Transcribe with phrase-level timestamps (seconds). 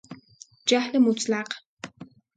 [0.67, 1.47] جهل مطلق